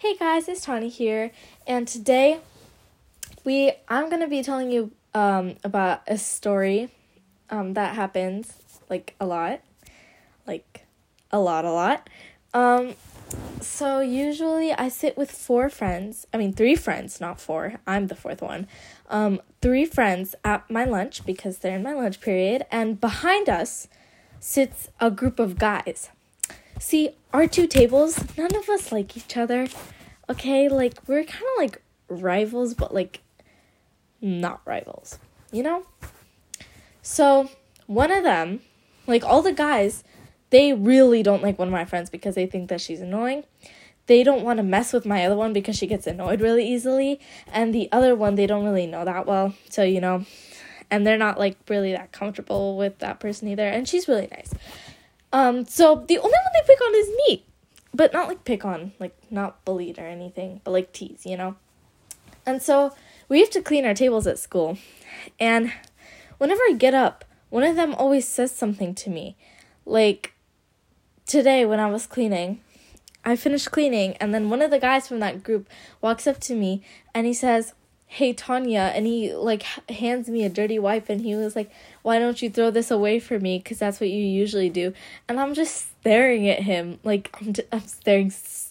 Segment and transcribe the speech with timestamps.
[0.00, 1.30] Hey guys, it's Tanya here,
[1.66, 2.40] and today
[3.44, 6.88] we I'm gonna be telling you um about a story
[7.50, 8.54] um that happens
[8.88, 9.60] like a lot,
[10.46, 10.86] like
[11.30, 12.08] a lot, a lot.
[12.54, 12.94] Um,
[13.60, 16.26] so usually I sit with four friends.
[16.32, 17.74] I mean three friends, not four.
[17.86, 18.68] I'm the fourth one.
[19.10, 23.86] Um, three friends at my lunch because they're in my lunch period, and behind us
[24.38, 26.08] sits a group of guys.
[26.80, 29.68] See, our two tables, none of us like each other.
[30.30, 33.20] Okay, like we're kind of like rivals, but like
[34.22, 35.18] not rivals,
[35.52, 35.84] you know?
[37.02, 37.50] So,
[37.86, 38.60] one of them,
[39.06, 40.04] like all the guys,
[40.48, 43.44] they really don't like one of my friends because they think that she's annoying.
[44.06, 47.20] They don't want to mess with my other one because she gets annoyed really easily.
[47.52, 49.52] And the other one, they don't really know that well.
[49.68, 50.24] So, you know,
[50.90, 53.68] and they're not like really that comfortable with that person either.
[53.68, 54.52] And she's really nice.
[55.32, 57.44] Um, so the only one they pick on is me,
[57.94, 61.56] but not like pick on, like not bullied or anything, but like tease, you know.
[62.46, 62.94] And so
[63.28, 64.78] we have to clean our tables at school,
[65.38, 65.72] and
[66.38, 69.36] whenever I get up, one of them always says something to me,
[69.84, 70.34] like
[71.26, 72.60] today when I was cleaning.
[73.22, 75.68] I finished cleaning, and then one of the guys from that group
[76.00, 76.82] walks up to me
[77.14, 77.74] and he says,
[78.12, 81.70] hey tanya and he like hands me a dirty wipe and he was like
[82.02, 83.58] why don't you throw this away for me?
[83.58, 84.92] Because that's what you usually do.
[85.28, 88.30] And i'm just staring at him like i'm, just, I'm staring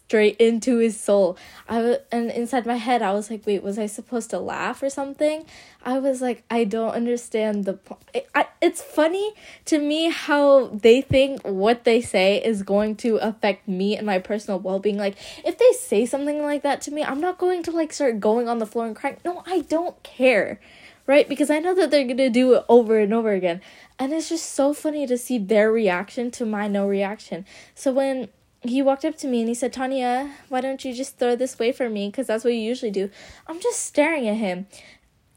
[0.09, 1.37] straight into his soul.
[1.67, 4.81] I was and inside my head i was like wait was i supposed to laugh
[4.81, 5.45] or something?
[5.85, 7.77] I was like i don't understand the
[8.11, 8.27] it,
[8.59, 9.33] it's funny
[9.65, 14.17] to me how they think what they say is going to affect me and my
[14.17, 14.97] personal well-being.
[14.97, 18.19] Like if they say something like that to me i'm not going to like start
[18.19, 19.17] going on the floor and crying.
[19.23, 20.59] No i don't care
[21.05, 21.29] right?
[21.29, 23.61] Because i know that they're gonna do it over and over again.
[23.99, 27.45] And it's just so funny to see their reaction to my no reaction.
[27.75, 28.29] So when
[28.61, 31.55] he walked up to me and he said, Tanya, why don't you just throw this
[31.55, 32.09] away for me?
[32.09, 33.09] Because that's what you usually do.
[33.47, 34.67] I'm just staring at him.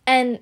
[0.07, 0.41] And,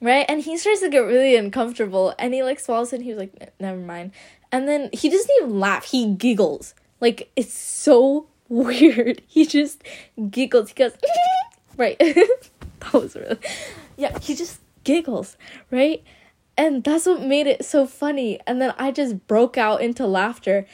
[0.00, 0.26] right?
[0.28, 2.14] And he starts to get really uncomfortable.
[2.18, 4.12] And he like swallows and he was like, never mind.
[4.52, 5.86] And then he doesn't even laugh.
[5.86, 6.74] He giggles.
[7.00, 9.22] Like, it's so weird.
[9.26, 9.82] He just
[10.30, 10.68] giggles.
[10.68, 10.92] He goes,
[11.78, 11.98] right.
[11.98, 13.38] that was really,
[13.96, 15.38] yeah, he just giggles,
[15.70, 16.04] right?
[16.58, 18.40] And that's what made it so funny.
[18.46, 20.66] And then I just broke out into laughter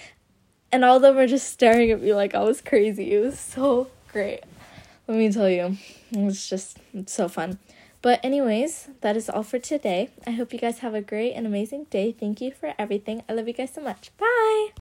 [0.73, 3.13] and all of them were just staring at me like I was crazy.
[3.13, 4.41] It was so great.
[5.07, 5.77] Let me tell you,
[6.13, 7.59] it's just it's so fun.
[8.03, 10.11] But, anyways, that is all for today.
[10.27, 12.11] I hope you guys have a great and amazing day.
[12.11, 13.23] Thank you for everything.
[13.29, 14.11] I love you guys so much.
[14.19, 14.71] Bye.